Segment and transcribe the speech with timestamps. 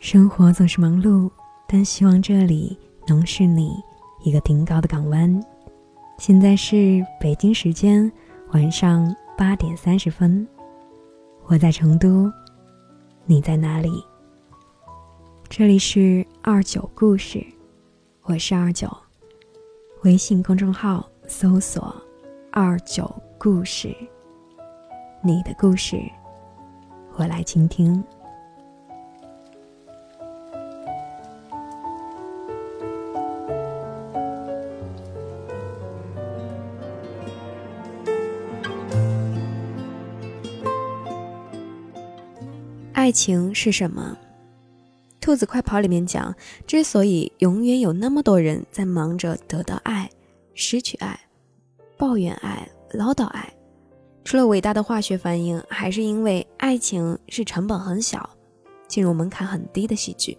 [0.00, 1.30] 生活总是忙碌，
[1.66, 2.78] 但希望这里
[3.08, 3.82] 能是你
[4.22, 5.44] 一个停靠的港湾。
[6.18, 8.10] 现在是北京时间
[8.52, 10.46] 晚上八点三十分，
[11.46, 12.32] 我在成都，
[13.24, 14.02] 你在哪里？
[15.48, 17.44] 这里是二九故事，
[18.22, 18.88] 我是二九，
[20.04, 21.94] 微信公众号搜索
[22.50, 23.94] “二九故事”，
[25.22, 26.00] 你的故事，
[27.18, 28.02] 我来倾听。
[42.92, 44.16] 爱情是什么？
[45.20, 46.34] 兔子快跑里面讲，
[46.66, 50.10] 之所以永远有那么多人在忙着得到爱、
[50.54, 51.18] 失去爱、
[51.96, 53.52] 抱怨爱、唠叨爱，
[54.26, 58.28] 除了伟大的化学反应，还是因为爱情是成本很小、
[58.88, 60.36] 进入门槛很低的喜剧。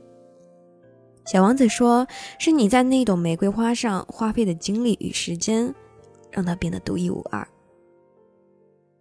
[1.25, 2.05] 小王子说
[2.37, 5.73] ：“是你在那朵玫瑰花上花费的精力与时间，
[6.29, 7.47] 让它变得独一无二。”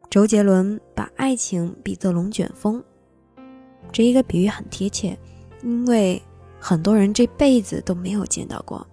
[0.08, 2.80] 周杰伦把爱情比作龙卷风，
[3.90, 5.18] 这一个比喻很贴切。
[5.64, 6.22] 因为
[6.60, 8.86] 很多人这辈子都没有见到过。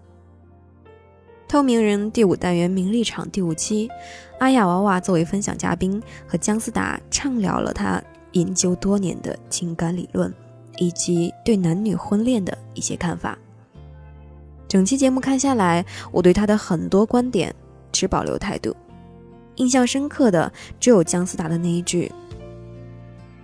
[1.53, 3.87] 透明人第五单元名利场第五期，
[4.39, 8.01] 阿雅娃娃作为分享嘉宾，和姜思达畅聊了他
[8.31, 10.33] 研究多年的情感理论，
[10.79, 13.37] 以及对男女婚恋的一些看法。
[14.67, 17.53] 整期节目看下来，我对他的很多观点
[17.91, 18.75] 持保留态度。
[19.57, 22.11] 印象深刻的只有姜思达的那一句：“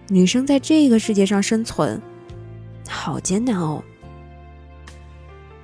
[0.10, 2.02] 女生在这个世界上生存。”
[2.90, 3.84] 好艰难哦！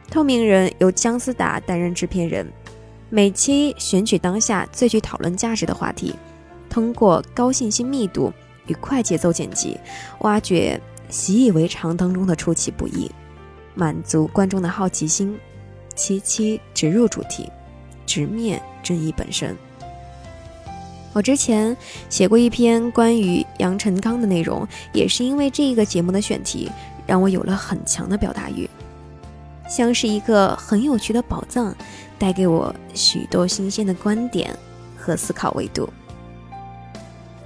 [0.09, 2.47] 透明人由姜思达担任制片人，
[3.09, 6.15] 每期选取当下最具讨论价值的话题，
[6.69, 8.31] 通过高信息密度
[8.67, 9.77] 与快节奏剪辑，
[10.19, 13.11] 挖掘习以为常当中的出其不意，
[13.73, 15.38] 满足观众的好奇心，
[15.95, 17.49] 期期直入主题，
[18.05, 19.55] 直面争议本身。
[21.11, 21.75] 我之前
[22.09, 26.71] 写过一篇关于杨成刚的内容，也是因为这个节目的选题。
[27.07, 28.67] 让我有了很强的表达欲，
[29.67, 31.75] 像是一个很有趣的宝藏，
[32.17, 34.57] 带给我许多新鲜的观点
[34.97, 35.89] 和思考维度。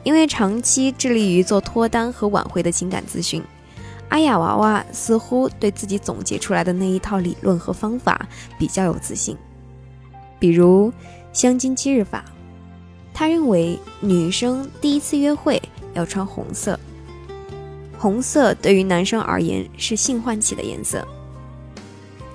[0.04, 3.44] 因为长期致力于做脱单和挽回的情感咨询，
[4.08, 9.38] 阿雅娃娃似乎对自己总结出来的那一套理论和方法比较有自信。
[10.40, 10.92] 比如
[11.34, 12.24] 香精七日法，
[13.14, 15.62] 他认为女生第一次约会
[15.94, 16.80] 要穿红色。
[17.98, 21.06] 红色对于男生而言是性唤起的颜色。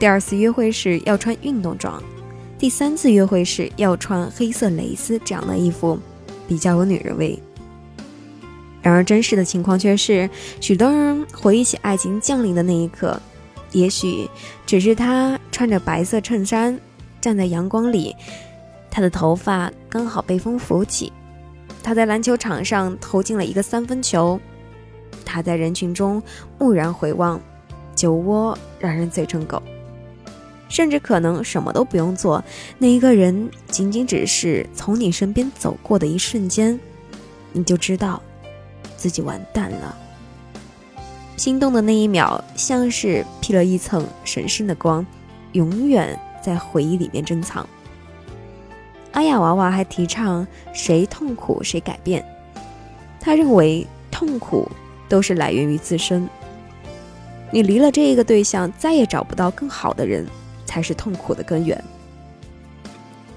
[0.04, 1.98] 第二次约会时要穿运动装，
[2.58, 5.98] 第三次约会时要穿黑色蕾丝这样的衣服，
[6.46, 7.42] 比较有女人味。
[8.82, 10.28] 然而真实的情况却是，
[10.60, 13.18] 许多人回忆起爱情降临的那一刻，
[13.72, 14.28] 也许
[14.66, 16.78] 只是他穿着白色衬衫
[17.18, 18.14] 站在阳光里，
[18.90, 21.10] 他的头发刚好被风拂起，
[21.82, 24.38] 他在篮球场上投进了一个三分球。
[25.24, 26.22] 他在人群中
[26.58, 27.40] 蓦然回望，
[27.94, 29.62] 酒窝让人醉成狗。
[30.68, 32.42] 甚至可能什么都不用做，
[32.78, 36.78] 那一个人仅仅只是从你身边走过的一瞬间，
[37.52, 38.20] 你就知道
[38.96, 39.96] 自己完蛋了。
[41.36, 45.04] 心动的那一秒，像是披了一层神圣的光，
[45.52, 47.68] 永远在回忆里面珍藏。
[49.12, 52.24] 阿雅娃娃还提倡谁痛苦谁改变，
[53.20, 54.68] 他认为痛苦。
[55.06, 56.26] 都是来源于自身。
[57.52, 60.26] 你离了这一个对象，再也找不到更好的人，
[60.74, 61.80] 才是痛苦的根源。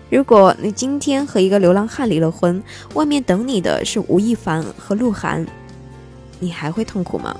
[0.09, 2.63] 如果你今天和一个流浪汉离了婚，
[2.95, 5.45] 外面等你的是吴亦凡和鹿晗，
[6.39, 7.37] 你还会痛苦吗？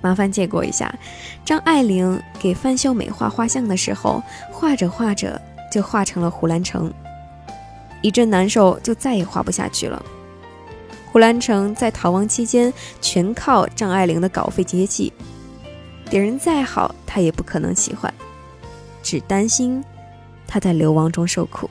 [0.00, 0.94] 麻烦借过一下，
[1.44, 5.38] 张爱玲给范秀美画画像的时候，画着画着
[5.70, 6.90] 就画成了胡兰成，
[8.00, 10.02] 一阵难受，就再也画不下去了。
[11.12, 12.72] 胡兰成在逃亡期间
[13.02, 15.12] 全靠张爱玲的稿费接济，
[16.14, 18.14] 别人再好，他也不可能喜欢，
[19.02, 19.82] 只担心
[20.46, 21.68] 他在流亡中受苦。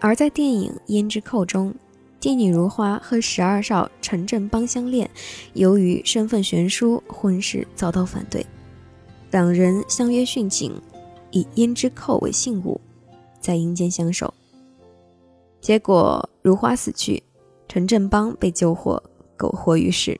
[0.00, 1.74] 而在电影《胭脂扣》中，
[2.18, 5.10] 帝女如花和十二少陈振邦相恋，
[5.52, 8.46] 由于身份悬殊，婚事遭到反对，
[9.32, 10.72] 两人相约殉情，
[11.30, 12.80] 以胭脂扣为信物，
[13.38, 14.32] 在阴间相守。
[15.60, 17.22] 结果如花死去。
[17.68, 19.02] 陈振邦被救活，
[19.36, 20.18] 苟活于世。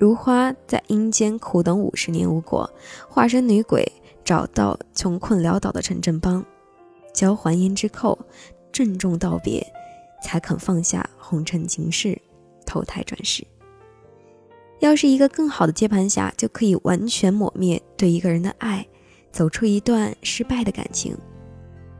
[0.00, 2.72] 如花在阴间苦等五十年无果，
[3.06, 3.86] 化身女鬼
[4.24, 6.42] 找到穷困潦倒的陈振邦，
[7.12, 8.18] 交还胭脂扣，
[8.72, 9.62] 郑重道别，
[10.22, 12.18] 才肯放下红尘情事，
[12.64, 13.46] 投胎转世。
[14.78, 18.88] 要是一个更好的接盘侠，就可以完全抹灭对一个人的爱，
[19.30, 21.14] 走出一段失败的感情，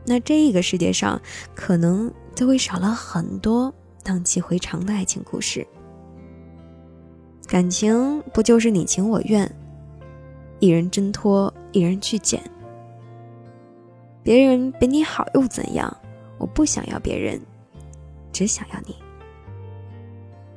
[0.07, 1.21] 那这个世界上
[1.55, 3.71] 可能就会少了很多
[4.03, 5.67] 荡气回肠的爱情故事。
[7.51, 9.53] 感情不就是你情我愿，
[10.61, 12.41] 一人挣脱，一人去捡。
[14.23, 15.97] 别人比你好又怎样？
[16.39, 17.41] 我不想要别人，
[18.33, 18.95] 只想要你。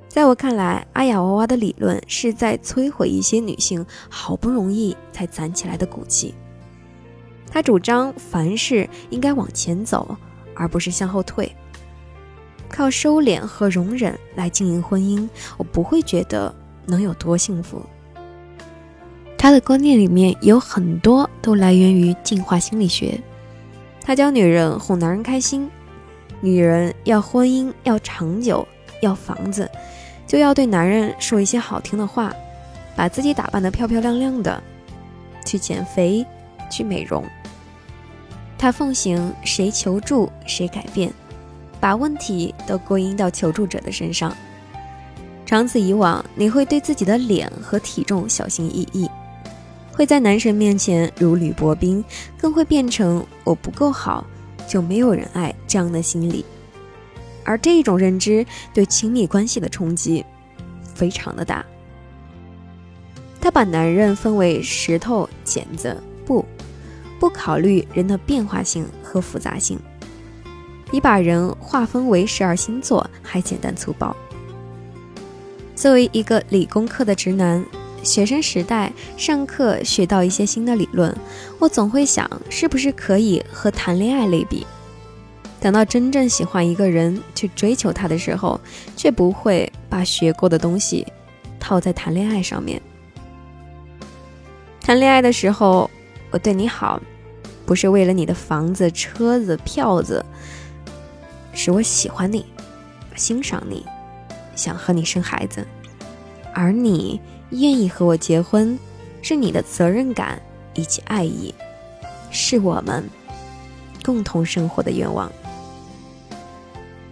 [0.07, 6.35] 在我看来，阿雅娃娃的理论是在摧毁一些女性好不容易才攒起来的骨气。
[7.49, 10.15] 她主张凡事应该往前走，
[10.53, 11.51] 而不是向后退。
[12.69, 16.53] 靠收敛和容忍来经营婚姻，我不会觉得
[16.85, 17.81] 能有多幸福。
[19.37, 23.19] 他的观念里面有很多都来源于进化心理学。
[24.01, 25.69] 他教女人哄男人开心，
[26.39, 28.67] 女人要婚姻要长久，
[29.01, 29.69] 要房子。
[30.25, 32.33] 就要对男人说一些好听的话，
[32.95, 34.63] 把自己打扮得漂漂亮亮的，
[35.45, 36.25] 去减肥，
[36.71, 37.23] 去美容。
[38.57, 41.11] 他奉行谁求助谁改变，
[41.81, 44.33] 把问题都归因到求助者的身上。
[45.45, 49.09] 长此以往，你会对自己的脸和体重小心翼翼，
[49.91, 52.03] 会在男神面前如履薄冰，
[52.37, 54.25] 更会变成我不够好
[54.67, 56.43] 就没有人爱这样的心理。
[57.43, 60.25] 而这种认知对亲密关系的冲击
[60.95, 61.63] 非常的大。
[63.41, 66.45] 他把男人分为石头、剪子、布，
[67.19, 69.77] 不考虑人的变化性和复杂性，
[70.89, 74.15] 比把人划分为十二星座还简单粗暴。
[75.83, 77.61] 作为一个理工科的直男，
[78.03, 81.13] 学生时代上课学到一些新的理论，
[81.59, 84.65] 我总会想，是不是可以和谈恋爱类比？
[85.59, 88.57] 等到真正喜欢一个人去追求他的时候，
[88.95, 91.05] 却不会把学过的东西
[91.59, 92.81] 套在谈恋爱上面。
[94.79, 95.91] 谈恋爱的时候，
[96.31, 96.97] 我对你好，
[97.65, 100.25] 不是为了你的房子、车子、票子，
[101.51, 102.45] 是我喜欢你，
[103.17, 103.85] 欣赏你，
[104.55, 105.65] 想和你生孩子，
[106.53, 107.19] 而你
[107.49, 108.77] 愿意和我结婚，
[109.21, 110.41] 是你的责任感
[110.73, 111.53] 以及爱意，
[112.31, 113.03] 是我们
[114.03, 115.31] 共同生活的愿望。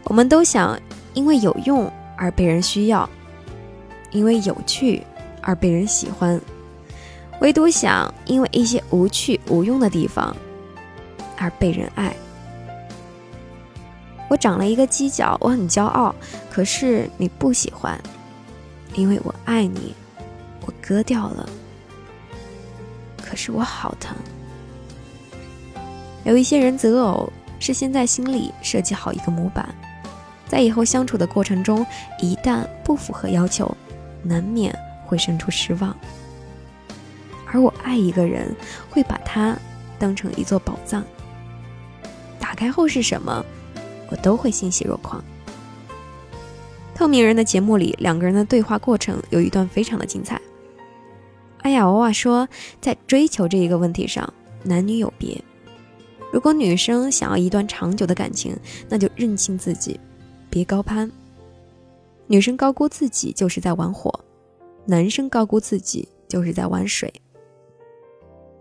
[0.06, 0.80] 我们都想
[1.14, 3.10] 因为有用而被人需要，
[4.12, 5.02] 因为有趣
[5.42, 6.40] 而被人喜欢，
[7.40, 10.36] 唯独想因为一些无趣无用的地方
[11.38, 12.16] 而被人爱。
[14.32, 16.16] 我长了一个犄角，我很骄傲，
[16.50, 18.02] 可是你不喜欢，
[18.96, 19.94] 因为我爱你，
[20.66, 21.50] 我割掉了，
[23.22, 24.16] 可是我好疼。
[26.24, 27.30] 有一些人择偶
[27.60, 29.68] 是先在心里设计好一个模板。
[30.48, 31.86] 在以后相处的过程中，
[32.22, 33.76] 一旦不符合要求，
[34.24, 34.74] 难免
[35.06, 35.94] 会生出失望。
[37.52, 38.56] 而我爱一个人，
[38.90, 39.58] 会把他
[40.00, 41.04] 当成一座宝藏。
[42.40, 43.46] 打开后是什么，
[44.12, 45.24] 我都会欣喜若狂。
[46.94, 50.40] 透明人的节目里，两个人的对话过程有一段非常的精彩。
[51.64, 52.48] 阿雅娃娃说，
[52.80, 54.32] 在追求这一个问题上，
[54.64, 55.44] 男女有别。
[56.32, 58.56] 如果女生想要一段长久的感情，
[58.88, 60.00] 那就认清自己。
[60.50, 61.12] 别高攀，
[62.28, 64.14] 女生高估自己就是在玩火，
[64.86, 67.12] 男生高估自己就是在玩水。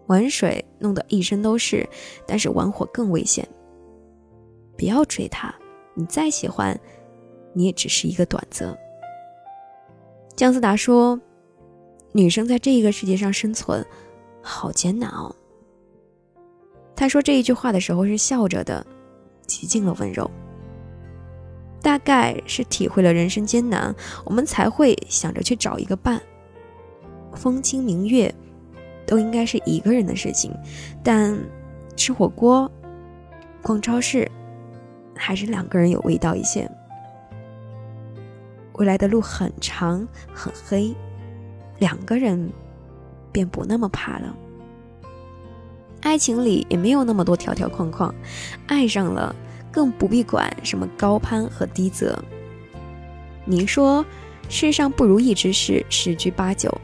[0.06, 1.88] 玩水弄得一身都是，
[2.26, 3.46] 但是玩火更危险。
[4.80, 5.54] 不要追他，
[5.92, 6.80] 你再喜欢，
[7.52, 8.74] 你也只是一个短则。
[10.34, 11.20] 姜思达说
[12.12, 13.84] ：“女生在这个世界上生存，
[14.40, 15.36] 好艰难哦。”
[16.96, 18.86] 他说这一句话的时候是笑着的，
[19.46, 20.30] 极尽了温柔。
[21.82, 23.94] 大概是体会了人生艰难，
[24.24, 26.18] 我们才会想着去找一个伴。
[27.34, 28.34] 风清明月，
[29.06, 30.50] 都应该是一个人的事情，
[31.04, 31.38] 但
[31.96, 32.70] 吃火锅、
[33.60, 34.26] 逛超市，
[35.20, 36.68] 还是两个人有味道一些。
[38.74, 40.94] 未来的路很长很黑，
[41.78, 42.50] 两个人
[43.30, 44.34] 便不那么怕了。
[46.00, 48.14] 爱情里也没有那么多条条框框，
[48.66, 49.34] 爱上了。
[49.72, 52.20] 更不必管什么高攀和低泽。
[53.44, 54.04] 你说
[54.48, 56.76] 世上不如意之事十居八九，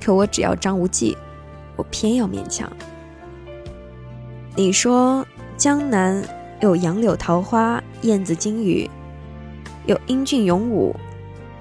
[0.00, 1.18] 可我只要张无忌，
[1.74, 2.70] 我偏要勉强。
[4.54, 6.22] 你说江南
[6.60, 8.88] 有杨柳桃花、燕子金鱼，
[9.86, 10.94] 有英俊勇武、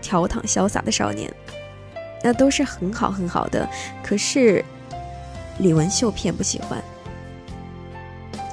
[0.01, 1.33] 调躺潇洒的少年，
[2.23, 3.67] 那都是很好很好的。
[4.03, 4.63] 可是
[5.59, 6.81] 李文秀偏不喜欢。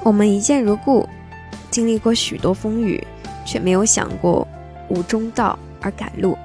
[0.03, 1.07] 我们一见如故。
[1.71, 3.03] 经历过许多风雨，
[3.43, 4.47] 却没有想过
[4.89, 6.37] 无中道而赶路。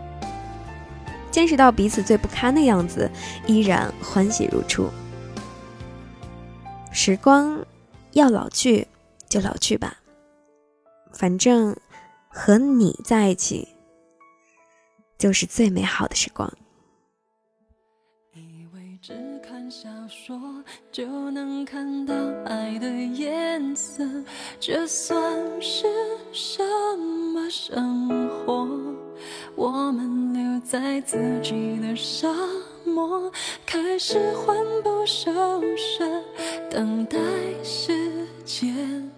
[1.30, 3.10] 见识到彼此最不堪的样子，
[3.46, 4.88] 依然欢喜如初。
[6.90, 7.58] 时光
[8.12, 8.88] 要老去
[9.28, 9.96] 就老去吧，
[11.12, 11.76] 反正
[12.28, 13.68] 和你在一起
[15.18, 16.50] 就是最美好的时光。
[18.32, 20.40] 以为只看小说
[20.90, 24.04] 就能看到爱的颜色，
[24.58, 25.20] 这算
[25.60, 25.86] 是
[26.32, 26.62] 什
[27.32, 28.66] 么生活？
[29.56, 32.32] 我们留在自己的沙
[32.84, 33.30] 漠，
[33.66, 35.32] 开始魂不守
[35.76, 36.24] 舍，
[36.70, 37.18] 等待
[37.64, 39.07] 时间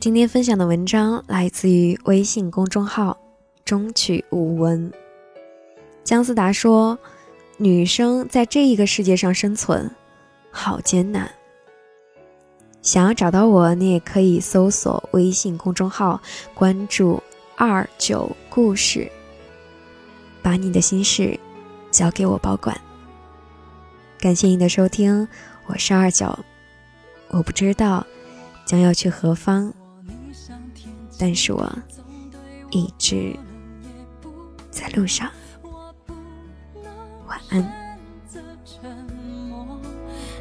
[0.00, 3.18] 今天分享的文章来自于微信公众号
[3.66, 4.90] “中曲无闻”。
[6.04, 6.98] 姜思达说
[7.58, 9.90] ：“女生在这一个世界上生存，
[10.50, 11.30] 好艰难。
[12.80, 16.22] 想要找到我，你也可以搜索微信公众号，
[16.54, 17.22] 关注
[17.56, 19.10] ‘二九故事’，
[20.40, 21.38] 把你的心事
[21.90, 22.80] 交给我保管。
[24.18, 25.28] 感谢你的收听，
[25.66, 26.38] 我是二九。
[27.28, 28.06] 我不知道
[28.64, 29.72] 将要去何方。”
[31.18, 31.72] 但是我
[32.70, 33.34] 一直
[34.70, 35.30] 在路上。
[37.26, 37.60] 晚安。
[37.60, 37.68] 选
[38.28, 38.90] 择沉
[39.48, 39.80] 默，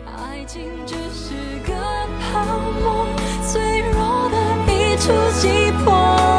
[0.05, 1.33] 爱情只是
[1.65, 1.73] 个
[2.19, 3.07] 泡沫，
[3.47, 4.35] 脆弱的
[4.67, 6.34] 一触即破。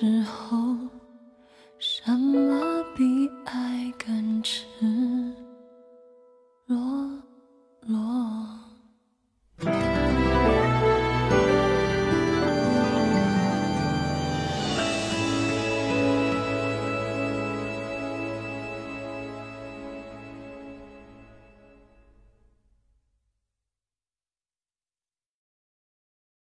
[0.00, 0.59] 时候。